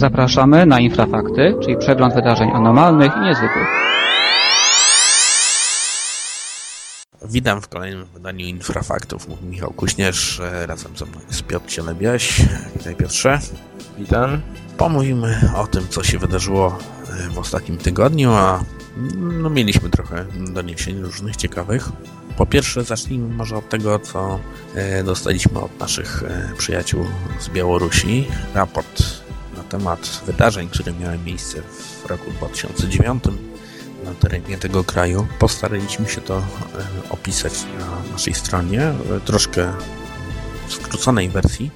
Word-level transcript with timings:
Zapraszamy 0.00 0.66
na 0.66 0.80
Infrafakty, 0.80 1.54
czyli 1.62 1.76
przegląd 1.76 2.14
wydarzeń 2.14 2.50
anormalnych 2.50 3.12
i 3.16 3.20
niezwykłych. 3.20 3.68
Witam 7.24 7.60
w 7.60 7.68
kolejnym 7.68 8.04
wydaniu 8.04 8.46
Infrafaktów. 8.46 9.28
Mówi 9.28 9.46
Michał 9.46 9.70
Kuśnierz, 9.70 10.40
e, 10.40 10.66
razem 10.66 10.96
ze 10.96 11.06
mną 11.06 11.18
jest 11.28 11.42
Piotr 11.42 11.66
Cielebiaś. 11.66 12.42
Witaj 12.76 12.96
Piotrze. 12.96 13.38
Witam. 13.98 14.40
Pomówimy 14.76 15.40
o 15.56 15.66
tym, 15.66 15.88
co 15.88 16.02
się 16.04 16.18
wydarzyło 16.18 16.78
e, 17.26 17.30
w 17.30 17.38
ostatnim 17.38 17.78
tygodniu, 17.78 18.32
a 18.32 18.64
no, 19.16 19.50
mieliśmy 19.50 19.90
trochę 19.90 20.24
doniesień 20.52 21.02
różnych 21.02 21.36
ciekawych. 21.36 21.88
Po 22.36 22.46
pierwsze, 22.46 22.84
zacznijmy 22.84 23.34
może 23.34 23.56
od 23.56 23.68
tego, 23.68 23.98
co 23.98 24.38
e, 24.74 25.04
dostaliśmy 25.04 25.60
od 25.60 25.80
naszych 25.80 26.22
przyjaciół 26.58 27.06
z 27.40 27.48
Białorusi. 27.48 28.26
Raport 28.54 29.02
temat 29.70 30.22
wydarzeń, 30.26 30.68
które 30.68 30.92
miały 30.92 31.18
miejsce 31.18 31.62
w 32.02 32.06
roku 32.06 32.30
2009 32.30 33.24
na 34.04 34.14
terenie 34.14 34.58
tego 34.58 34.84
kraju. 34.84 35.26
Postaraliśmy 35.38 36.08
się 36.08 36.20
to 36.20 36.42
opisać 37.10 37.52
na 37.78 38.12
naszej 38.12 38.34
stronie, 38.34 38.92
troszkę 39.24 39.72
w 40.68 40.72
skróconej 40.72 41.28
wersji, 41.28 41.70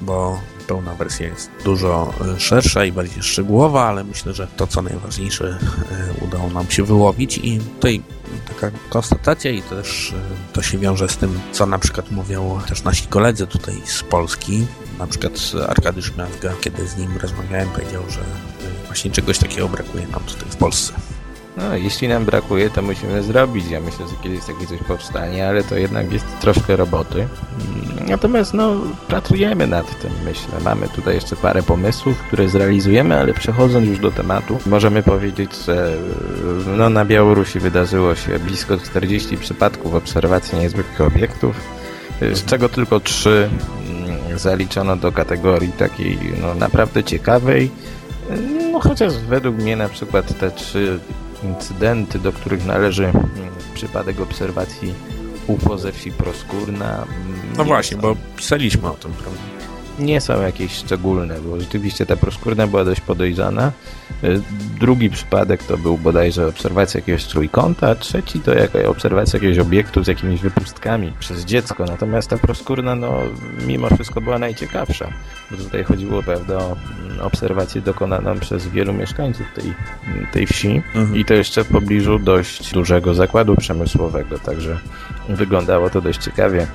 bo 0.00 0.40
pełna 0.66 0.94
wersja 0.94 1.26
jest 1.26 1.50
dużo 1.64 2.14
szersza 2.38 2.84
i 2.84 2.92
bardziej 2.92 3.22
szczegółowa, 3.22 3.88
ale 3.88 4.04
myślę, 4.04 4.34
że 4.34 4.46
to 4.56 4.66
co 4.66 4.82
najważniejsze 4.82 5.58
udało 6.20 6.50
nam 6.50 6.70
się 6.70 6.84
wyłowić 6.84 7.38
i 7.38 7.58
tutaj 7.58 8.02
taka 8.48 8.78
konstatacja 8.88 9.50
i 9.50 9.62
też 9.62 10.14
to 10.52 10.62
się 10.62 10.78
wiąże 10.78 11.08
z 11.08 11.16
tym, 11.16 11.40
co 11.52 11.66
na 11.66 11.78
przykład 11.78 12.10
mówią 12.10 12.60
też 12.68 12.84
nasi 12.84 13.06
koledzy 13.06 13.46
tutaj 13.46 13.82
z 13.84 14.02
Polski. 14.02 14.66
Na 15.00 15.06
przykład 15.06 15.32
Arkadiusz 15.68 16.16
Miazga, 16.16 16.52
kiedy 16.60 16.88
z 16.88 16.96
nim 16.96 17.16
rozmawiałem, 17.22 17.68
powiedział, 17.68 18.02
że 18.08 18.20
właśnie 18.86 19.10
czegoś 19.10 19.38
takiego 19.38 19.68
brakuje 19.68 20.06
nam 20.06 20.20
tutaj 20.20 20.50
w 20.50 20.56
Polsce. 20.56 20.92
No, 21.56 21.76
jeśli 21.76 22.08
nam 22.08 22.24
brakuje, 22.24 22.70
to 22.70 22.82
musimy 22.82 23.22
zrobić. 23.22 23.70
Ja 23.70 23.80
myślę, 23.80 24.08
że 24.08 24.14
kiedyś 24.22 24.44
takie 24.44 24.66
coś 24.66 24.78
powstanie, 24.78 25.48
ale 25.48 25.64
to 25.64 25.76
jednak 25.76 26.12
jest 26.12 26.24
troszkę 26.40 26.76
roboty. 26.76 27.28
Natomiast, 28.08 28.54
no, 28.54 28.76
pracujemy 29.08 29.66
nad 29.66 30.00
tym, 30.00 30.10
myślę. 30.24 30.60
Mamy 30.64 30.88
tutaj 30.88 31.14
jeszcze 31.14 31.36
parę 31.36 31.62
pomysłów, 31.62 32.18
które 32.18 32.48
zrealizujemy, 32.48 33.20
ale 33.20 33.34
przechodząc 33.34 33.88
już 33.88 33.98
do 33.98 34.10
tematu, 34.10 34.58
możemy 34.66 35.02
powiedzieć, 35.02 35.50
że 35.66 35.96
no, 36.76 36.90
na 36.90 37.04
Białorusi 37.04 37.60
wydarzyło 37.60 38.14
się 38.14 38.38
blisko 38.38 38.76
40 38.76 39.36
przypadków 39.36 39.94
obserwacji 39.94 40.58
niezwykłych 40.58 41.00
obiektów, 41.00 41.56
z 42.32 42.44
czego 42.44 42.68
tylko 42.68 43.00
3 43.00 43.50
zaliczono 44.40 44.96
do 44.96 45.12
kategorii 45.12 45.72
takiej, 45.72 46.18
no, 46.40 46.54
naprawdę 46.54 47.04
ciekawej. 47.04 47.70
No, 48.72 48.80
chociaż 48.80 49.18
według 49.18 49.56
mnie 49.56 49.76
na 49.76 49.88
przykład 49.88 50.38
te 50.38 50.50
trzy 50.50 51.00
incydenty, 51.42 52.18
do 52.18 52.32
których 52.32 52.66
należy 52.66 53.04
mm, 53.04 53.24
przypadek 53.74 54.20
obserwacji 54.20 54.94
UFO 55.46 55.78
ze 55.78 55.92
wsi 55.92 56.12
Proskórna. 56.12 56.94
Mm, 56.94 57.06
no 57.56 57.64
właśnie, 57.64 57.96
bo 57.96 58.16
pisaliśmy 58.36 58.88
o 58.88 58.94
tym, 58.94 59.12
prawda? 59.12 59.59
Nie 60.00 60.20
są 60.20 60.42
jakieś 60.42 60.72
szczególne, 60.72 61.40
bo 61.40 61.60
rzeczywiście 61.60 62.06
ta 62.06 62.16
Proskórna 62.16 62.66
była 62.66 62.84
dość 62.84 63.00
podejrzana. 63.00 63.72
Y, 64.24 64.42
drugi 64.80 65.10
przypadek 65.10 65.62
to 65.62 65.78
był 65.78 65.98
bodajże 65.98 66.46
obserwacja 66.46 67.00
jakiegoś 67.00 67.24
trójkąta, 67.24 67.88
a 67.88 67.94
trzeci 67.94 68.40
to 68.40 68.54
jaka 68.54 68.78
obserwacja 68.88 69.36
jakiegoś 69.36 69.58
obiektu 69.58 70.04
z 70.04 70.06
jakimiś 70.06 70.40
wypustkami 70.40 71.12
przez 71.20 71.44
dziecko. 71.44 71.84
Natomiast 71.84 72.30
ta 72.30 72.38
Proskórna, 72.38 72.94
no, 72.94 73.18
mimo 73.66 73.88
wszystko 73.94 74.20
była 74.20 74.38
najciekawsza, 74.38 75.12
bo 75.50 75.56
tutaj 75.56 75.84
chodziło, 75.84 76.22
prawda, 76.22 76.58
o 76.58 76.76
mm, 77.02 77.20
obserwację 77.20 77.80
dokonaną 77.80 78.40
przez 78.40 78.68
wielu 78.68 78.92
mieszkańców 78.92 79.46
tej, 79.54 79.74
tej 80.32 80.46
wsi 80.46 80.82
mhm. 80.94 81.16
i 81.16 81.24
to 81.24 81.34
jeszcze 81.34 81.64
w 81.64 81.68
pobliżu 81.68 82.18
dość 82.18 82.72
dużego 82.72 83.14
zakładu 83.14 83.56
przemysłowego, 83.56 84.38
także 84.38 84.78
wyglądało 85.28 85.90
to 85.90 86.00
dość 86.00 86.24
ciekawie. 86.24 86.66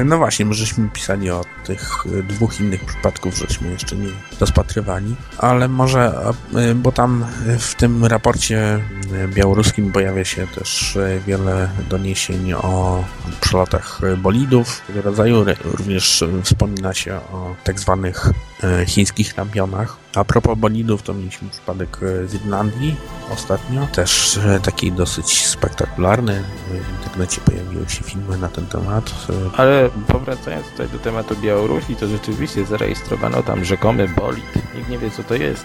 Y, 0.00 0.04
no 0.04 0.18
właśnie, 0.18 0.44
my 0.44 0.54
żeśmy 0.54 0.88
pisali 0.88 1.30
o 1.30 1.44
tych 1.64 2.04
dwóch 2.28 2.60
innych 2.62 2.84
przypadków, 2.84 3.36
żeśmy 3.38 3.70
jeszcze 3.70 3.96
nie 3.96 4.08
rozpatrywali, 4.40 5.16
ale 5.38 5.68
może 5.68 6.32
y, 6.70 6.74
bo 6.74 6.92
tam 6.92 7.26
w 7.58 7.74
tym 7.74 8.04
raporcie 8.04 8.80
białoruskim 9.28 9.92
pojawia 9.92 10.24
się 10.24 10.46
też 10.46 10.98
wiele 11.26 11.68
doniesień 11.90 12.52
o 12.52 13.04
przelotach 13.40 14.00
bolidów 14.18 14.82
tego 14.86 15.02
rodzaju. 15.02 15.44
Również 15.64 16.24
wspomina 16.42 16.94
się 16.94 17.14
o 17.14 17.54
tak 17.64 17.80
zwanych 17.80 18.26
e, 18.62 18.86
chińskich 18.86 19.36
lampionach. 19.36 20.01
A 20.14 20.24
propos 20.24 20.58
bolidów, 20.58 21.02
to 21.02 21.14
mieliśmy 21.14 21.48
przypadek 21.50 21.98
z 22.26 22.34
Irlandii 22.34 22.96
ostatnio, 23.30 23.86
też 23.86 24.36
e, 24.36 24.60
taki 24.60 24.92
dosyć 24.92 25.46
spektakularny. 25.46 26.44
W 26.70 26.98
internecie 26.98 27.40
pojawiły 27.40 27.88
się 27.88 28.04
filmy 28.04 28.38
na 28.38 28.48
ten 28.48 28.66
temat. 28.66 29.14
Ale 29.56 29.90
powracając 30.08 30.66
tutaj 30.66 30.88
do 30.88 30.98
tematu 30.98 31.36
Białorusi, 31.36 31.96
to 31.96 32.06
rzeczywiście 32.08 32.64
zarejestrowano 32.64 33.42
tam 33.42 33.64
rzekomy 33.64 34.08
bolid. 34.08 34.44
Nikt 34.74 34.88
nie 34.88 34.98
wie, 34.98 35.10
co 35.10 35.22
to 35.22 35.34
jest 35.34 35.64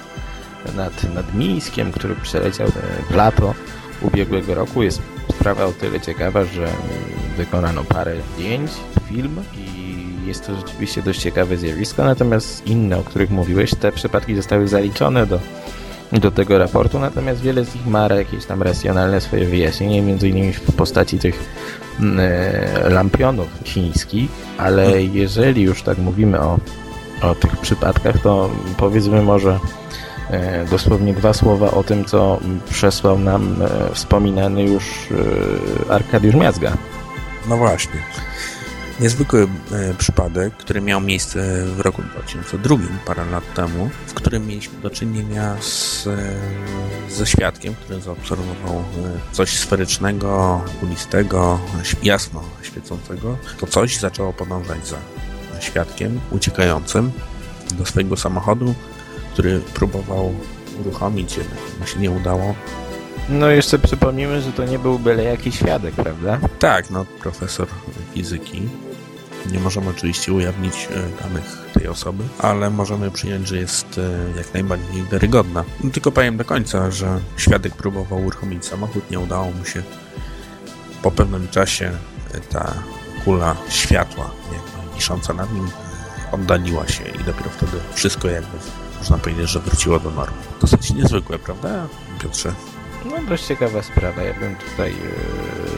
nad, 0.75 1.13
nad 1.13 1.33
Mińskiem, 1.33 1.91
który 1.91 2.15
przeleciał 2.15 2.67
w 3.09 3.15
lato 3.15 3.53
ubiegłego 4.01 4.55
roku. 4.55 4.83
Jest 4.83 5.01
sprawa 5.31 5.65
o 5.65 5.71
tyle 5.71 6.01
ciekawa, 6.01 6.43
że 6.43 6.67
wykonano 7.37 7.83
parę 7.83 8.15
zdjęć, 8.33 8.71
film 9.09 9.43
i 9.57 9.86
jest 10.27 10.47
to 10.47 10.55
rzeczywiście 10.55 11.01
dość 11.01 11.21
ciekawe 11.21 11.57
zjawisko, 11.57 12.03
natomiast 12.03 12.67
inne, 12.67 12.97
o 12.97 13.03
których 13.03 13.29
mówiłeś, 13.29 13.75
te 13.75 13.91
przypadki 13.91 14.35
zostały 14.35 14.67
zaliczone 14.67 15.25
do, 15.25 15.39
do 16.11 16.31
tego 16.31 16.57
raportu, 16.57 16.99
natomiast 16.99 17.41
wiele 17.41 17.65
z 17.65 17.75
nich 17.75 17.87
ma 17.87 18.07
jakieś 18.07 18.45
tam 18.45 18.61
racjonalne 18.61 19.21
swoje 19.21 19.45
wyjaśnienie, 19.45 20.01
między 20.01 20.29
innymi 20.29 20.53
w 20.53 20.61
postaci 20.61 21.19
tych 21.19 21.49
mm, 21.99 22.19
e, 22.19 22.89
lampionów 22.89 23.47
chińskich, 23.63 24.29
ale 24.57 25.03
jeżeli 25.03 25.61
już 25.61 25.83
tak 25.83 25.97
mówimy 25.97 26.39
o, 26.39 26.59
o 27.21 27.35
tych 27.35 27.57
przypadkach, 27.57 28.21
to 28.21 28.49
powiedzmy 28.77 29.21
może 29.21 29.59
E, 30.31 30.65
dosłownie 30.65 31.13
dwa 31.13 31.33
słowa 31.33 31.71
o 31.71 31.83
tym, 31.83 32.05
co 32.05 32.39
przesłał 32.69 33.19
nam 33.19 33.61
e, 33.61 33.93
wspominany 33.93 34.63
już 34.63 35.07
Arkadiusz 35.89 36.35
Miazga. 36.35 36.77
No 37.49 37.57
właśnie. 37.57 38.01
Niezwykły 38.99 39.47
przypadek, 39.97 40.53
który 40.53 40.81
miał 40.81 41.01
miejsce 41.01 41.65
w 41.65 41.79
roku 41.79 42.01
2002, 42.01 42.75
parę 43.05 43.25
lat 43.25 43.53
temu, 43.53 43.89
w 44.07 44.13
którym 44.13 44.47
mieliśmy 44.47 44.81
do 44.81 44.89
czynienia 44.89 45.57
z, 45.61 46.07
ze 47.09 47.25
świadkiem, 47.25 47.75
który 47.75 48.01
zaobserwował 48.01 48.83
coś 49.31 49.49
sferycznego, 49.49 50.61
kulistego, 50.79 51.59
jasno 52.03 52.43
świecącego. 52.61 53.37
To 53.59 53.67
coś 53.67 53.97
zaczęło 53.97 54.33
podążać 54.33 54.87
za 54.87 54.97
świadkiem 55.61 56.19
uciekającym 56.31 57.11
do 57.73 57.85
swojego 57.85 58.17
samochodu, 58.17 58.75
który 59.33 59.59
próbował 59.59 60.33
uruchomić, 60.79 61.37
jednak 61.37 61.59
mu 61.79 61.87
się 61.87 61.99
nie 61.99 62.11
udało. 62.11 62.55
No 63.29 63.49
jeszcze 63.49 63.79
przypomnijmy, 63.79 64.41
że 64.41 64.51
to 64.51 64.65
nie 64.65 64.79
był 64.79 64.99
byle 64.99 65.23
jakiś 65.23 65.55
świadek, 65.55 65.95
prawda? 65.95 66.39
Tak, 66.59 66.89
no 66.89 67.05
profesor 67.05 67.67
fizyki. 68.13 68.61
Nie 69.51 69.59
możemy 69.59 69.89
oczywiście 69.89 70.33
ujawnić 70.33 70.87
e, 70.91 71.23
danych 71.23 71.57
tej 71.73 71.87
osoby, 71.87 72.23
ale 72.39 72.69
możemy 72.69 73.11
przyjąć, 73.11 73.47
że 73.47 73.57
jest 73.57 73.97
e, 73.97 74.37
jak 74.37 74.53
najbardziej 74.53 75.03
wiarygodna. 75.03 75.63
No, 75.83 75.89
tylko 75.91 76.11
powiem 76.11 76.37
do 76.37 76.45
końca, 76.45 76.91
że 76.91 77.19
świadek 77.37 77.73
próbował 77.73 78.25
uruchomić 78.25 78.65
samochód, 78.65 79.11
nie 79.11 79.19
udało 79.19 79.51
mu 79.51 79.65
się. 79.65 79.83
Po 81.01 81.11
pewnym 81.11 81.47
czasie 81.47 81.91
e, 82.33 82.39
ta 82.39 82.73
kula 83.25 83.55
światła, 83.69 84.31
jakby 84.53 84.95
wisząca 84.95 85.33
nad 85.33 85.53
nim, 85.53 85.67
oddaliła 86.31 86.87
się 86.87 87.03
i 87.03 87.23
dopiero 87.23 87.49
wtedy 87.49 87.77
wszystko 87.93 88.27
jakby 88.27 88.57
można 88.99 89.17
powiedzieć, 89.17 89.49
że 89.49 89.59
wróciło 89.59 89.99
do 89.99 90.11
normy. 90.11 90.37
Dosyć 90.61 90.93
niezwykłe, 90.93 91.39
prawda, 91.39 91.87
Piotrze? 92.21 92.53
No 93.05 93.11
dość 93.29 93.45
ciekawa 93.45 93.83
sprawa. 93.83 94.21
Ja 94.21 94.33
bym 94.33 94.55
tutaj 94.55 94.93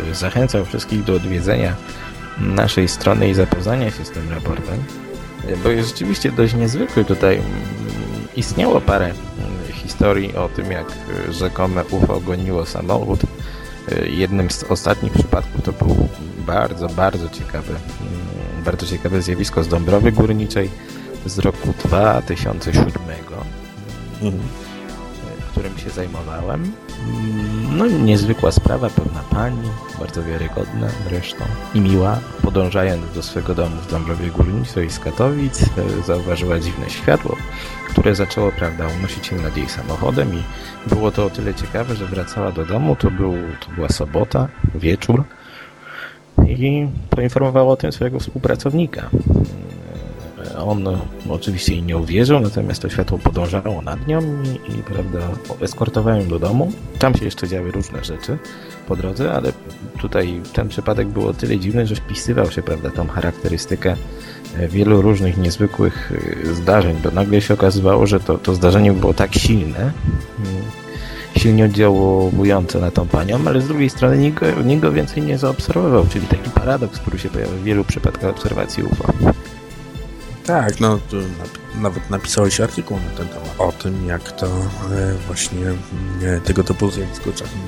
yy, 0.07 0.15
zachęcał 0.15 0.65
wszystkich 0.65 1.03
do 1.03 1.13
odwiedzenia 1.13 1.75
naszej 2.39 2.87
strony 2.87 3.29
i 3.29 3.33
zapoznania 3.33 3.91
się 3.91 4.05
z 4.05 4.09
tym 4.09 4.29
raportem, 4.29 4.83
bo 5.63 5.69
jest 5.69 5.89
rzeczywiście 5.89 6.31
dość 6.31 6.53
niezwykły. 6.53 7.05
Tutaj 7.05 7.35
yy, 7.35 7.43
istniało 8.35 8.81
parę 8.81 9.07
yy, 9.67 9.73
historii 9.73 10.35
o 10.35 10.49
tym, 10.49 10.71
jak 10.71 10.91
rzekome 11.29 11.85
UFO 11.85 12.19
goniło 12.19 12.65
samochód. 12.65 13.19
Jednym 14.05 14.51
z 14.51 14.63
ostatnich 14.63 15.13
przypadków 15.13 15.61
to 15.61 15.71
był 15.71 16.07
bardzo, 16.45 16.89
bardzo 16.89 17.29
ciekawy, 17.29 17.73
bardzo 18.65 18.85
ciekawe 18.85 19.21
zjawisko 19.21 19.63
z 19.63 19.67
Dąbrowy 19.67 20.11
Górniczej 20.11 20.69
z 21.25 21.39
roku 21.39 21.73
2007, 21.85 22.91
mhm. 24.21 24.43
którym 25.51 25.77
się 25.77 25.89
zajmowałem. 25.89 26.71
No 27.71 27.87
niezwykła 27.87 28.51
sprawa, 28.51 28.89
pewna 28.89 29.19
pani, 29.31 29.69
bardzo 29.99 30.23
wiarygodna 30.23 30.87
zresztą 31.09 31.45
i 31.73 31.81
miła. 31.81 32.19
Podążając 32.41 33.13
do 33.13 33.23
swego 33.23 33.55
domu 33.55 33.75
w 33.75 33.91
Dąbrowie 33.91 34.27
Górniczej 34.27 34.89
z 34.89 34.99
Katowic, 34.99 35.61
e, 35.61 35.67
zauważyła 36.07 36.59
dziwne 36.59 36.89
światło, 36.89 37.35
które 37.89 38.15
zaczęło, 38.15 38.51
prawda, 38.51 38.87
unosić 38.99 39.27
się 39.27 39.35
nad 39.35 39.57
jej 39.57 39.69
samochodem 39.69 40.33
i 40.33 40.43
było 40.89 41.11
to 41.11 41.25
o 41.25 41.29
tyle 41.29 41.53
ciekawe, 41.53 41.95
że 41.95 42.05
wracała 42.05 42.51
do 42.51 42.65
domu, 42.65 42.95
to, 42.95 43.11
był, 43.11 43.33
to 43.59 43.71
była 43.75 43.89
sobota, 43.89 44.47
wieczór 44.75 45.23
i 46.47 46.87
poinformowała 47.09 47.73
o 47.73 47.77
tym 47.77 47.91
swojego 47.91 48.19
współpracownika. 48.19 49.09
On 50.57 50.97
oczywiście 51.29 51.73
jej 51.73 51.83
nie 51.83 51.97
uwierzył, 51.97 52.39
natomiast 52.39 52.81
to 52.81 52.89
światło 52.89 53.17
podążało 53.17 53.81
nad 53.81 54.07
nią 54.07 54.21
i, 54.43 54.79
i 54.79 54.83
prawda, 54.83 55.19
eskortowałem 55.61 56.27
do 56.27 56.39
domu. 56.39 56.71
Tam 56.99 57.15
się 57.15 57.25
jeszcze 57.25 57.47
działy 57.47 57.71
różne 57.71 58.03
rzeczy 58.03 58.37
po 58.87 58.95
drodze, 58.95 59.33
ale 59.33 59.51
tutaj 60.01 60.41
ten 60.53 60.69
przypadek 60.69 61.07
był 61.07 61.27
o 61.27 61.33
tyle 61.33 61.59
dziwny, 61.59 61.87
że 61.87 61.95
wpisywał 61.95 62.51
się, 62.51 62.61
prawda, 62.61 62.89
tą 62.89 63.07
charakterystykę 63.07 63.95
e, 64.57 64.67
wielu 64.67 65.01
różnych 65.01 65.37
niezwykłych 65.37 66.11
e, 66.45 66.53
zdarzeń, 66.53 66.97
bo 67.03 67.11
nagle 67.11 67.41
się 67.41 67.53
okazywało, 67.53 68.07
że 68.07 68.19
to, 68.19 68.37
to 68.37 68.55
zdarzenie 68.55 68.93
było 68.93 69.13
tak 69.13 69.33
silne, 69.35 69.79
mm, 69.79 69.91
silnie 71.37 71.65
oddziałujące 71.65 72.79
na 72.79 72.91
tą 72.91 73.07
panią, 73.07 73.39
ale 73.45 73.61
z 73.61 73.67
drugiej 73.67 73.89
strony 73.89 74.17
nikt 74.17 74.39
go, 74.39 74.61
nikt 74.65 74.81
go 74.81 74.91
więcej 74.91 75.23
nie 75.23 75.37
zaobserwował, 75.37 76.05
czyli 76.07 76.27
taki 76.27 76.49
paradoks, 76.49 76.99
który 76.99 77.19
się 77.19 77.29
pojawia 77.29 77.51
w 77.51 77.63
wielu 77.63 77.83
przypadkach 77.83 78.29
obserwacji 78.29 78.83
UFO. 78.83 79.13
Tak, 80.49 80.79
no 80.79 80.99
nawet 81.81 82.09
napisałeś 82.09 82.59
artykuł 82.59 82.97
na 82.99 83.17
ten 83.17 83.27
temat 83.27 83.55
o 83.57 83.71
tym, 83.71 84.07
jak 84.07 84.31
to 84.31 84.45
e, 84.45 85.13
właśnie 85.27 85.73
e, 86.23 86.41
tego 86.41 86.63
typu 86.63 86.91
zjawisko 86.91 87.31
czasem 87.31 87.59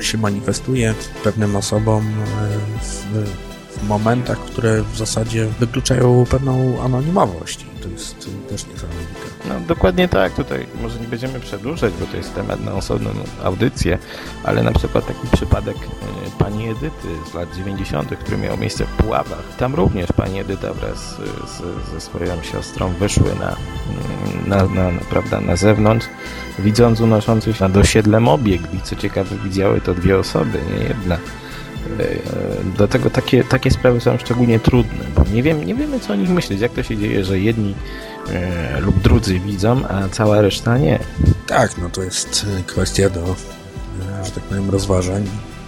się 0.00 0.18
manifestuje 0.18 0.94
pewnym 1.24 1.56
osobom 1.56 2.06
e, 2.08 2.82
w 2.84 3.59
momentach, 3.82 4.38
które 4.38 4.82
w 4.82 4.96
zasadzie 4.96 5.46
wykluczają 5.60 6.24
pewną 6.30 6.82
anonimowość 6.82 7.66
i 7.76 7.82
to 7.82 7.88
jest 7.88 8.18
też 8.48 8.66
niesamowite. 8.66 9.20
No 9.48 9.60
dokładnie 9.60 10.08
tak, 10.08 10.34
tutaj 10.34 10.66
może 10.82 11.00
nie 11.00 11.08
będziemy 11.08 11.40
przedłużać, 11.40 11.92
bo 12.00 12.06
to 12.06 12.16
jest 12.16 12.34
temat 12.34 12.60
na 12.64 12.72
osobną 12.72 13.10
audycję, 13.44 13.98
ale 14.44 14.62
na 14.62 14.72
przykład 14.72 15.06
taki 15.06 15.28
przypadek 15.32 15.76
e, 15.76 16.30
pani 16.38 16.68
Edyty 16.68 17.08
z 17.30 17.34
lat 17.34 17.56
90., 17.56 18.16
który 18.16 18.38
miał 18.38 18.56
miejsce 18.56 18.84
w 18.84 18.88
Puławach. 18.88 19.56
Tam 19.58 19.74
również 19.74 20.12
pani 20.12 20.40
Edyta 20.40 20.74
wraz 20.74 20.98
z, 21.46 21.90
ze 21.92 22.00
swoją 22.00 22.42
siostrą 22.42 22.92
wyszły 22.92 23.34
na, 23.40 23.56
na, 24.46 24.66
na, 24.66 24.90
na, 24.90 25.00
prawda, 25.10 25.40
na 25.40 25.56
zewnątrz, 25.56 26.06
widząc 26.58 27.00
unoszący 27.00 27.54
się 27.54 27.64
nad 27.64 27.76
osiedlem 27.76 28.28
obiekt 28.28 28.74
i 28.74 28.80
co 28.80 28.96
ciekawe 28.96 29.36
widziały 29.36 29.80
to 29.80 29.94
dwie 29.94 30.18
osoby, 30.18 30.58
nie 30.70 30.84
jedna. 30.84 31.18
E, 32.00 32.40
Dlatego 32.76 33.10
takie, 33.10 33.44
takie 33.44 33.70
sprawy 33.70 34.00
są 34.00 34.18
szczególnie 34.18 34.60
trudne, 34.60 35.04
bo 35.16 35.24
nie, 35.32 35.42
wiem, 35.42 35.64
nie 35.64 35.74
wiemy 35.74 36.00
co 36.00 36.12
o 36.12 36.16
nich 36.16 36.30
myśleć, 36.30 36.60
jak 36.60 36.72
to 36.72 36.82
się 36.82 36.96
dzieje, 36.96 37.24
że 37.24 37.38
jedni 37.38 37.74
e, 38.28 38.80
lub 38.80 39.00
drudzy 39.00 39.40
widzą, 39.40 39.88
a 39.88 40.08
cała 40.08 40.40
reszta 40.40 40.78
nie. 40.78 40.98
Tak, 41.46 41.78
no 41.78 41.90
to 41.90 42.02
jest 42.02 42.46
e, 42.60 42.62
kwestia 42.62 43.10
do, 43.10 43.36
że 44.24 44.30
tak 44.30 44.44
powiem, 44.44 44.70
rozważań, 44.70 45.26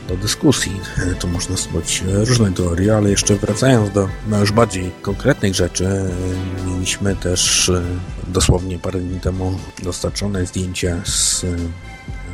do 0.08 0.16
dyskusji. 0.16 0.80
Tu 1.18 1.28
można 1.28 1.56
stosować 1.56 2.04
różne 2.06 2.52
teorie, 2.52 2.96
ale 2.96 3.10
jeszcze 3.10 3.34
wracając 3.34 3.90
do 3.90 4.08
no, 4.28 4.40
już 4.40 4.52
bardziej 4.52 4.90
konkretnych 5.02 5.54
rzeczy, 5.54 5.88
mieliśmy 6.66 7.16
też 7.16 7.72
dosłownie 8.28 8.78
parę 8.78 9.00
dni 9.00 9.20
temu 9.20 9.58
dostarczone 9.82 10.46
zdjęcia 10.46 10.96
z, 11.04 11.46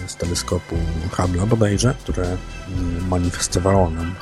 z 0.09 0.17
teleskopu 0.17 0.77
Hubble'a 1.11 1.47
bodajże, 1.47 1.95
które 2.03 2.25
mm, 2.25 3.09
manifestowało 3.09 3.91
nam 3.91 4.15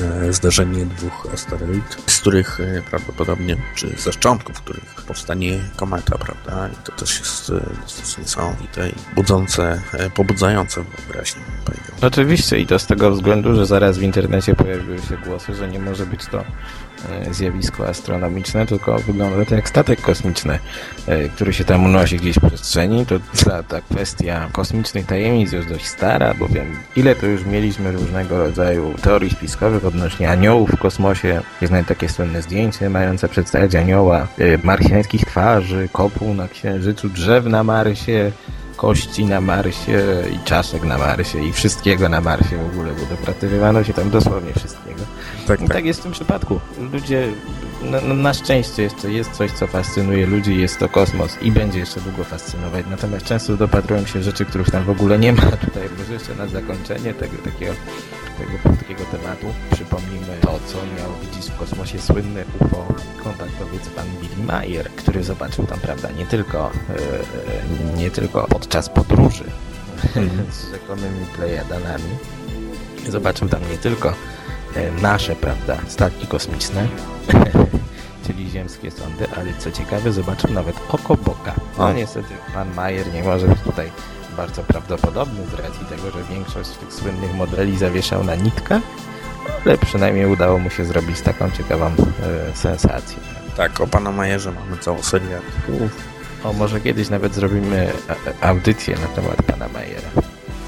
e, 0.00 0.32
zdarzenie 0.32 0.86
dwóch 0.86 1.26
asteroid, 1.34 1.96
z 2.06 2.20
których 2.20 2.60
e, 2.60 2.82
prawdopodobnie, 2.90 3.56
czy 3.74 3.94
ze 3.98 4.12
szczątków 4.12 4.60
których 4.60 4.94
powstanie 5.06 5.58
kometa, 5.76 6.18
prawda? 6.18 6.68
I 6.68 6.76
to 6.84 6.92
też 6.92 7.18
jest 7.18 7.50
e, 7.50 7.60
dosyć 7.82 8.18
niesamowite 8.18 8.88
i 8.88 8.94
budzące, 9.14 9.82
pobudzające 10.14 10.84
wyobraźnię. 10.84 11.42
Oczywiście 12.02 12.58
i 12.58 12.66
to 12.66 12.78
z 12.78 12.86
tego 12.86 13.10
względu, 13.10 13.54
że 13.54 13.66
zaraz 13.66 13.98
w 13.98 14.02
internecie 14.02 14.54
pojawiły 14.54 14.98
się 14.98 15.16
głosy, 15.16 15.54
że 15.54 15.68
nie 15.68 15.78
może 15.78 16.06
być 16.06 16.26
to 16.26 16.44
zjawisko 17.30 17.88
astronomiczne, 17.88 18.66
tylko 18.66 18.98
wygląda 18.98 19.44
to 19.44 19.54
jak 19.54 19.68
statek 19.68 20.00
kosmiczny, 20.00 20.58
e, 21.06 21.28
który 21.28 21.52
się 21.52 21.64
tam 21.64 21.84
unosi 21.84 22.16
gdzieś 22.16 22.36
w 22.36 22.46
przestrzeni. 22.46 23.06
To 23.06 23.14
ta, 23.44 23.62
ta 23.62 23.80
kwestia 23.80 24.48
kosmicznych 24.52 25.06
tajemnic 25.06 25.52
jest 25.52 25.68
dość 25.68 25.86
stara, 25.86 26.34
bowiem 26.34 26.76
ile 26.96 27.14
to 27.14 27.26
już 27.26 27.44
mieliśmy 27.44 27.92
różnego 27.92 28.38
rodzaju 28.38 28.94
teorii 29.02 29.30
spiskowych 29.30 29.84
odnośnie 29.84 30.30
aniołów 30.30 30.70
w 30.70 30.78
kosmosie. 30.78 31.42
Jest 31.60 31.70
nawet 31.70 31.86
takie 31.86 32.08
słynne 32.08 32.42
zdjęcie 32.42 32.90
mające 32.90 33.28
przedstawiać 33.28 33.74
anioła 33.74 34.26
e, 34.38 34.58
marsjańskich 34.62 35.24
twarzy, 35.24 35.88
kopuł 35.92 36.34
na 36.34 36.48
Księżycu, 36.48 37.08
drzew 37.08 37.46
na 37.46 37.64
Marsie, 37.64 38.32
kości 38.76 39.24
na 39.24 39.40
Marsie 39.40 40.02
i 40.32 40.38
czaszek 40.44 40.84
na 40.84 40.98
Marsie 40.98 41.44
i 41.44 41.52
wszystkiego 41.52 42.08
na 42.08 42.20
Marsie 42.20 42.56
w 42.56 42.72
ogóle, 42.72 42.92
bo 42.92 43.16
dopratywano 43.16 43.84
się 43.84 43.92
tam 43.92 44.10
dosłownie 44.10 44.52
wszystkiego. 44.52 45.02
Tak, 45.46 45.60
I 45.62 45.68
tak 45.68 45.84
jest 45.84 46.00
w 46.00 46.02
tym 46.02 46.12
przypadku. 46.12 46.60
Ludzie, 46.92 47.28
na, 47.82 48.00
na, 48.00 48.14
na 48.14 48.34
szczęście 48.34 48.82
jeszcze 48.82 49.12
jest 49.12 49.30
coś, 49.30 49.52
co 49.52 49.66
fascynuje 49.66 50.26
ludzi, 50.26 50.60
jest 50.60 50.78
to 50.78 50.88
kosmos 50.88 51.38
i 51.42 51.52
będzie 51.52 51.78
jeszcze 51.78 52.00
długo 52.00 52.24
fascynować. 52.24 52.86
Natomiast 52.90 53.26
często 53.26 53.56
dopatrują 53.56 54.06
się 54.06 54.22
rzeczy, 54.22 54.44
których 54.44 54.70
tam 54.70 54.84
w 54.84 54.90
ogóle 54.90 55.18
nie 55.18 55.32
ma. 55.32 55.42
Tutaj 55.66 55.88
może 55.98 56.12
jeszcze 56.12 56.34
na 56.34 56.46
zakończenie 56.46 57.14
tego 57.14 57.36
takiego, 57.44 57.72
tego, 58.38 58.76
takiego 58.76 59.04
tematu 59.04 59.46
przypomnijmy 59.72 60.36
to, 60.40 60.58
co 60.66 60.76
miał 60.76 61.12
widzieć 61.22 61.50
w 61.50 61.56
kosmosie 61.56 61.98
słynny 61.98 62.44
UFO 62.60 62.94
kontaktowiec 63.24 63.88
pan 63.88 64.06
Billy 64.20 64.46
Mayer, 64.46 64.90
który 64.90 65.24
zobaczył 65.24 65.66
tam, 65.66 65.80
prawda, 65.80 66.10
nie 66.10 66.26
tylko, 66.26 66.70
e, 67.94 67.96
nie 67.96 68.10
tylko 68.10 68.46
podczas 68.48 68.88
podróży 68.88 69.44
z 70.52 70.70
rzekomymi 70.72 71.26
Plejadanami, 71.36 72.10
zobaczył 73.08 73.48
tam 73.48 73.60
nie 73.70 73.78
tylko 73.78 74.14
nasze, 75.02 75.36
prawda, 75.36 75.76
statki 75.88 76.26
kosmiczne, 76.26 76.88
czyli 78.26 78.50
ziemskie 78.50 78.90
sondy, 78.90 79.26
ale 79.36 79.54
co 79.58 79.70
ciekawe, 79.72 80.12
zobaczył 80.12 80.50
nawet 80.50 80.76
oko 80.88 81.16
Boga. 81.16 81.54
No 81.78 81.84
O. 81.84 81.92
niestety 81.92 82.34
pan 82.54 82.74
Mayer 82.74 83.12
nie 83.14 83.22
może 83.22 83.48
być 83.48 83.60
tutaj 83.60 83.90
bardzo 84.36 84.62
prawdopodobny 84.62 85.46
z 85.46 85.54
racji 85.54 85.86
tego, 85.86 86.10
że 86.10 86.24
większość 86.34 86.70
tych 86.70 86.92
słynnych 86.92 87.34
modeli 87.34 87.78
zawieszał 87.78 88.24
na 88.24 88.34
nitkach, 88.34 88.82
ale 89.66 89.78
przynajmniej 89.78 90.26
udało 90.26 90.58
mu 90.58 90.70
się 90.70 90.84
zrobić 90.84 91.20
taką 91.20 91.50
ciekawą 91.50 91.86
e, 91.86 92.56
sensację. 92.56 93.16
tak, 93.56 93.80
o 93.80 93.86
pana 93.86 94.12
Majerze 94.12 94.52
mamy 94.52 94.78
całą 94.78 95.02
serię 95.02 95.36
artykułów. 95.36 95.90
O, 96.44 96.52
może 96.52 96.80
kiedyś 96.80 97.10
nawet 97.10 97.34
zrobimy 97.34 97.92
e, 98.42 98.46
audycję 98.48 98.96
na 98.96 99.06
temat 99.06 99.42
pana 99.42 99.68
Mayera. 99.68 100.08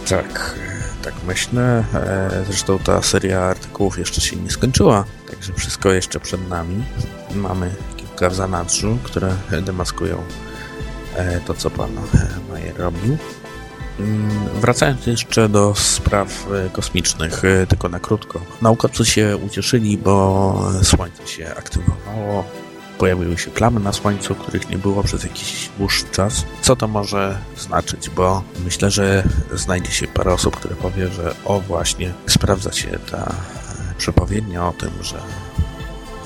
Tak, 0.08 0.54
e, 0.70 0.73
tak 1.04 1.14
myślę. 1.26 1.84
E, 1.94 2.44
Zresztą 2.46 2.78
ta 2.78 3.02
seria 3.02 3.40
artykułów 3.40 3.98
jeszcze 3.98 4.20
się 4.20 4.36
nie 4.36 4.50
skończyła, 4.50 5.04
także 5.30 5.52
wszystko 5.52 5.92
jeszcze 5.92 6.20
przed 6.20 6.48
nami. 6.48 6.84
Mamy 7.34 7.70
kilka 7.96 8.30
w 8.30 8.34
zanadrzu, 8.34 8.98
które 9.04 9.34
demaskują 9.62 10.22
e, 11.16 11.40
to, 11.40 11.54
co 11.54 11.70
pan 11.70 11.90
e, 11.98 12.52
Majer 12.52 12.76
robił. 12.76 13.16
Mm, 14.00 14.30
Wracając 14.60 15.06
jeszcze 15.06 15.48
do 15.48 15.74
spraw 15.74 16.46
kosmicznych, 16.72 17.42
tylko 17.68 17.88
na 17.88 18.00
krótko. 18.00 18.40
Naukowcy 18.62 19.04
się 19.04 19.36
ucieszyli, 19.36 19.98
bo 19.98 20.72
Słońce 20.82 21.26
się 21.26 21.54
aktywowało, 21.56 22.44
pojawiły 22.98 23.38
się 23.38 23.50
plamy 23.50 23.80
na 23.80 23.92
Słońcu, 23.92 24.34
których 24.34 24.70
nie 24.70 24.78
było 24.78 25.02
przez 25.02 25.24
jakiś 25.24 25.70
dłuższy 25.78 26.04
czas. 26.04 26.44
Co 26.62 26.76
to 26.76 26.88
może 26.88 27.38
znaczyć? 27.56 28.10
Bo 28.10 28.42
myślę, 28.64 28.90
że 28.90 29.24
znajdzie 29.52 29.90
się 29.90 30.06
parę 30.06 30.32
osób, 30.32 30.56
które 30.56 30.74
powie, 30.74 31.08
że 31.08 31.34
o 31.44 31.60
właśnie, 31.60 32.12
sprawdza 32.26 32.72
się 32.72 32.98
ta 33.10 33.34
przepowiednia 33.98 34.68
o 34.68 34.72
tym, 34.72 34.90
że 35.00 35.16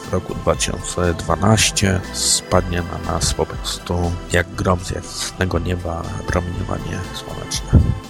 w 0.08 0.12
roku 0.12 0.34
2012 0.34 2.00
spadnie 2.12 2.82
na 2.82 3.12
nas 3.12 3.34
po 3.34 3.46
prostu 3.46 4.12
jak 4.32 4.54
grom 4.54 4.80
z 4.84 4.90
jasnego 4.90 5.58
nieba 5.58 6.02
promieniowanie 6.26 6.98
słoneczne. 7.14 8.07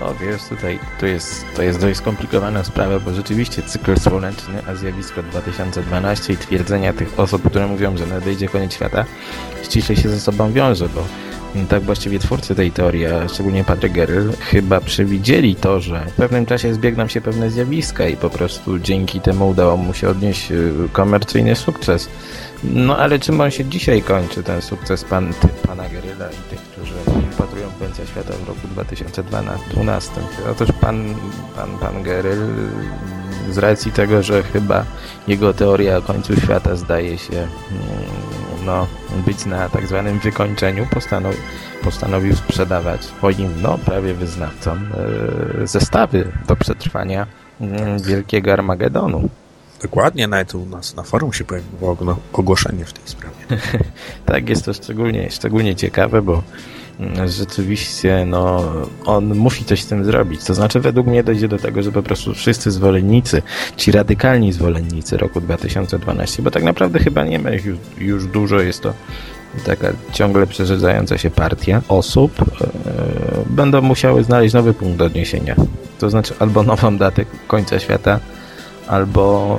O, 0.00 0.14
wiesz, 0.14 0.42
tutaj 0.48 0.78
to 1.00 1.06
jest, 1.06 1.44
to 1.56 1.62
jest 1.62 1.80
dość 1.80 1.98
skomplikowana 1.98 2.64
sprawa, 2.64 3.00
bo 3.00 3.14
rzeczywiście 3.14 3.62
cykl 3.62 4.00
słoneczny, 4.00 4.62
a 4.68 4.74
zjawisko 4.74 5.22
2012 5.22 6.32
i 6.32 6.36
twierdzenia 6.36 6.92
tych 6.92 7.20
osób, 7.20 7.48
które 7.48 7.66
mówią, 7.66 7.96
że 7.96 8.06
nadejdzie 8.06 8.48
koniec 8.48 8.74
świata, 8.74 9.04
ściśle 9.62 9.96
się 9.96 10.08
ze 10.08 10.20
sobą 10.20 10.52
wiąże, 10.52 10.88
bo 10.88 11.04
mm, 11.54 11.66
tak 11.66 11.82
właściwie 11.82 12.18
twórcy 12.18 12.54
tej 12.54 12.70
teorii, 12.70 13.06
a 13.06 13.28
szczególnie 13.28 13.64
Patrick 13.64 13.94
Gerryl, 13.94 14.32
chyba 14.40 14.80
przewidzieli 14.80 15.54
to, 15.54 15.80
że 15.80 16.06
w 16.06 16.12
pewnym 16.12 16.46
czasie 16.46 16.74
zbiegną 16.74 17.08
się 17.08 17.20
pewne 17.20 17.50
zjawiska 17.50 18.08
i 18.08 18.16
po 18.16 18.30
prostu 18.30 18.78
dzięki 18.78 19.20
temu 19.20 19.48
udało 19.48 19.76
mu 19.76 19.94
się 19.94 20.08
odnieść 20.08 20.50
y, 20.52 20.72
komercyjny 20.92 21.56
sukces. 21.56 22.08
No 22.64 22.98
ale 22.98 23.18
czym 23.18 23.40
on 23.40 23.50
się 23.50 23.64
dzisiaj 23.64 24.02
kończy, 24.02 24.42
ten 24.42 24.62
sukces 24.62 25.04
pan, 25.04 25.34
ty, 25.34 25.48
pana 25.48 25.88
Geryla 25.88 26.26
i 26.30 26.50
tych, 26.50 26.60
którzy 26.60 26.94
patrują 27.38 27.68
końca 27.78 28.06
świata 28.06 28.32
w 28.44 28.48
roku 28.48 28.68
2012? 28.68 30.12
Otóż 30.50 30.68
pan, 30.80 31.14
pan, 31.56 31.78
pan 31.78 32.02
Geryl 32.02 32.38
z 33.50 33.58
racji 33.58 33.92
tego, 33.92 34.22
że 34.22 34.42
chyba 34.42 34.84
jego 35.28 35.54
teoria 35.54 35.96
o 35.96 36.02
końcu 36.02 36.36
świata 36.36 36.76
zdaje 36.76 37.18
się 37.18 37.36
mm, 37.36 37.48
no, 38.66 38.86
być 39.26 39.46
na 39.46 39.68
tak 39.68 39.86
zwanym 39.86 40.18
wykończeniu, 40.18 40.86
postanowił, 40.90 41.40
postanowił 41.84 42.36
sprzedawać 42.36 43.04
swoim 43.04 43.62
no, 43.62 43.78
prawie 43.78 44.14
wyznawcom 44.14 44.88
e, 45.62 45.66
zestawy 45.66 46.32
do 46.48 46.56
przetrwania 46.56 47.26
mm, 47.60 47.98
wielkiego 48.02 48.52
Armagedonu. 48.52 49.28
Dokładnie, 49.82 50.28
nawet 50.28 50.54
u 50.54 50.66
nas 50.66 50.96
na 50.96 51.02
forum 51.02 51.32
się 51.32 51.44
pojawiło 51.44 51.96
ogłoszenie 52.32 52.84
w 52.84 52.92
tej 52.92 53.02
sprawie. 53.06 53.36
tak, 54.26 54.48
jest 54.48 54.64
to 54.64 54.74
szczególnie, 54.74 55.30
szczególnie 55.30 55.76
ciekawe, 55.76 56.22
bo 56.22 56.42
mm, 57.00 57.28
rzeczywiście 57.28 58.24
no, 58.26 58.72
on 59.04 59.34
musi 59.34 59.64
coś 59.64 59.82
z 59.82 59.86
tym 59.86 60.04
zrobić. 60.04 60.44
To 60.44 60.54
znaczy, 60.54 60.80
według 60.80 61.06
mnie 61.06 61.24
dojdzie 61.24 61.48
do 61.48 61.58
tego, 61.58 61.82
że 61.82 61.92
po 61.92 62.02
prostu 62.02 62.34
wszyscy 62.34 62.70
zwolennicy, 62.70 63.42
ci 63.76 63.92
radykalni 63.92 64.52
zwolennicy 64.52 65.16
roku 65.16 65.40
2012, 65.40 66.42
bo 66.42 66.50
tak 66.50 66.62
naprawdę 66.62 66.98
chyba 66.98 67.24
nie 67.24 67.38
ma 67.38 67.50
ich 67.50 67.64
już, 67.64 67.78
już 67.98 68.26
dużo, 68.26 68.60
jest 68.60 68.82
to 68.82 68.92
taka 69.64 69.88
ciągle 70.12 70.46
przerzedzająca 70.46 71.18
się 71.18 71.30
partia 71.30 71.82
osób, 71.88 72.32
e, 72.40 72.44
będą 73.46 73.82
musiały 73.82 74.24
znaleźć 74.24 74.54
nowy 74.54 74.74
punkt 74.74 75.00
odniesienia. 75.00 75.56
To 75.98 76.10
znaczy 76.10 76.34
albo 76.38 76.62
nową 76.62 76.98
datę 76.98 77.24
końca 77.48 77.78
świata, 77.78 78.20
albo 78.88 79.58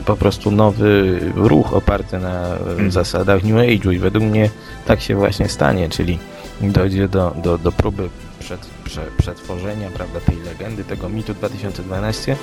y, 0.00 0.04
po 0.04 0.16
prostu 0.16 0.50
nowy 0.50 1.20
ruch 1.34 1.72
oparty 1.72 2.18
na 2.18 2.58
hmm. 2.64 2.90
zasadach 2.90 3.44
New 3.44 3.56
Age'u 3.56 3.92
i 3.92 3.98
według 3.98 4.24
mnie 4.24 4.50
tak 4.86 5.00
się 5.00 5.14
właśnie 5.14 5.48
stanie, 5.48 5.88
czyli 5.88 6.18
dojdzie 6.60 7.08
do, 7.08 7.34
do, 7.42 7.58
do 7.58 7.72
próby 7.72 8.08
przed, 8.38 8.60
prze, 8.84 9.00
przetworzenia 9.18 9.90
prawda, 9.90 10.20
tej 10.20 10.36
legendy, 10.36 10.84
tego 10.84 11.08
mitu 11.08 11.34
2012 11.34 12.36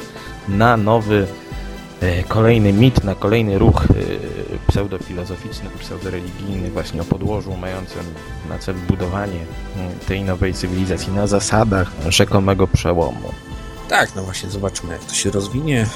na 0.48 0.78
nowy 0.78 1.28
y, 2.04 2.24
kolejny 2.28 2.74
mit, 2.74 3.04
na 3.04 3.16
kolejny 3.16 3.58
ruch 3.60 3.86
y, 3.86 4.20
pseudofilozoficzny, 4.68 5.70
pseudoreligijny 5.80 6.72
właśnie 6.72 7.02
o 7.02 7.06
podłożu 7.06 7.58
mającym 7.58 8.04
na 8.50 8.58
celu 8.58 8.80
budowanie 8.88 9.40
tej 10.08 10.24
nowej 10.24 10.54
cywilizacji 10.54 11.14
na 11.14 11.28
zasadach 11.28 11.92
rzekomego 12.10 12.68
przełomu. 12.68 13.30
Tak, 13.90 14.16
no 14.16 14.24
właśnie, 14.24 14.50
zobaczymy 14.50 14.94
jak 14.94 15.04
to 15.04 15.14
się 15.14 15.32
rozwinie. 15.32 15.88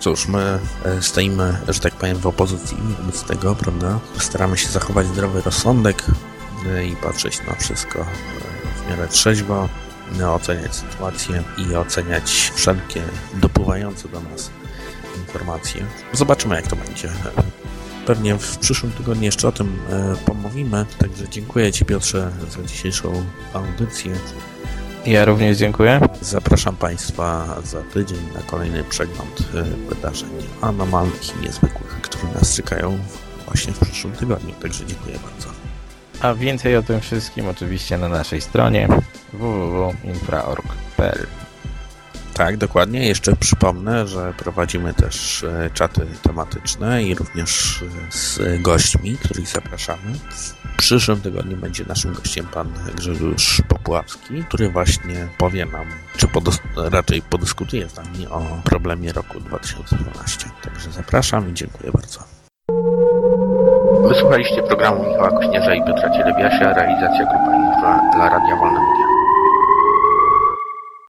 Cóż, 0.00 0.28
my 0.28 0.58
e, 0.84 1.02
stoimy, 1.02 1.58
że 1.68 1.80
tak 1.80 1.94
powiem, 1.94 2.18
w 2.18 2.26
opozycji 2.26 2.76
wobec 2.98 3.22
tego, 3.22 3.54
prawda? 3.54 3.98
Staramy 4.18 4.58
się 4.58 4.68
zachować 4.68 5.06
zdrowy 5.06 5.42
rozsądek 5.42 6.04
e, 6.66 6.86
i 6.86 6.96
patrzeć 6.96 7.40
na 7.46 7.54
wszystko 7.54 8.00
e, 8.00 8.04
w 8.76 8.90
miarę 8.90 9.08
trzeźwo, 9.08 9.68
oceniać 10.34 10.74
sytuację 10.74 11.42
i 11.58 11.74
oceniać 11.74 12.52
wszelkie 12.54 13.02
dopływające 13.34 14.08
do 14.08 14.20
nas 14.20 14.50
informacje. 15.16 15.86
Zobaczymy, 16.12 16.54
jak 16.54 16.66
to 16.66 16.76
będzie. 16.76 17.08
Pewnie 18.06 18.34
w 18.34 18.58
przyszłym 18.58 18.92
tygodniu 18.92 19.24
jeszcze 19.24 19.48
o 19.48 19.52
tym 19.52 19.78
pomówimy. 20.26 20.86
Także 20.98 21.28
dziękuję 21.28 21.72
Ci, 21.72 21.84
Piotrze, 21.84 22.30
za 22.50 22.62
dzisiejszą 22.62 23.24
audycję. 23.52 24.14
Ja 25.06 25.24
również 25.24 25.58
dziękuję. 25.58 26.00
Zapraszam 26.20 26.76
Państwa 26.76 27.56
za 27.64 27.82
tydzień 27.82 28.18
na 28.34 28.42
kolejny 28.42 28.84
przegląd 28.84 29.40
y, 29.40 29.62
wydarzeń 29.94 30.30
anomalnych 30.60 31.36
i 31.36 31.42
niezwykłych, 31.42 32.00
które 32.02 32.32
nas 32.34 32.56
czekają 32.56 32.98
właśnie 33.46 33.72
w 33.72 33.78
przyszłym 33.78 34.12
tygodniu. 34.12 34.54
Także 34.62 34.86
dziękuję 34.86 35.18
bardzo. 35.18 35.48
A 36.20 36.34
więcej 36.34 36.76
o 36.76 36.82
tym 36.82 37.00
wszystkim 37.00 37.48
oczywiście 37.48 37.98
na 37.98 38.08
naszej 38.08 38.40
stronie 38.40 38.88
www.infra.org.pl 39.32 41.26
tak, 42.46 42.56
dokładnie. 42.56 43.06
Jeszcze 43.08 43.36
przypomnę, 43.36 44.06
że 44.06 44.32
prowadzimy 44.38 44.94
też 44.94 45.44
e, 45.44 45.70
czaty 45.74 46.06
tematyczne 46.22 47.02
i 47.02 47.14
również 47.14 47.82
e, 47.82 48.12
z 48.12 48.62
gośćmi, 48.62 49.16
których 49.16 49.48
zapraszamy. 49.48 50.14
W 50.30 50.76
przyszłym 50.76 51.20
tygodniu 51.20 51.56
będzie 51.56 51.84
naszym 51.84 52.14
gościem 52.14 52.46
pan 52.46 52.72
Grzegorz 52.96 53.62
Popławski, 53.68 54.44
który 54.48 54.68
właśnie 54.68 55.28
powie 55.38 55.66
nam, 55.66 55.86
czy 56.16 56.26
raczej 56.76 57.22
podyskutuje 57.22 57.88
z 57.88 57.96
nami 57.96 58.26
o 58.26 58.42
problemie 58.64 59.12
roku 59.12 59.40
2012. 59.40 60.50
Także 60.62 60.92
zapraszam 60.92 61.50
i 61.50 61.54
dziękuję 61.54 61.92
bardzo. 61.92 62.24
Wysłuchaliście 64.08 64.62
programu 64.62 65.08
Michała 65.08 65.30
Kośnierza 65.30 65.74
i 65.74 65.84
Piotra 65.84 66.10
Cielebiasia, 66.10 66.74
realizacja 66.74 67.24
Grupa 67.24 67.56
Infra 67.56 68.00
dla 68.14 68.28
Radia 68.28 68.56
Wolne 68.56 68.80
Media. 68.80 69.01